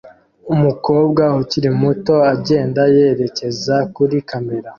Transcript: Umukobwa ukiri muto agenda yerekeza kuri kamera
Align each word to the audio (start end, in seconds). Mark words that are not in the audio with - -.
Umukobwa 0.53 1.23
ukiri 1.41 1.69
muto 1.81 2.13
agenda 2.33 2.81
yerekeza 2.95 3.75
kuri 3.95 4.15
kamera 4.29 4.69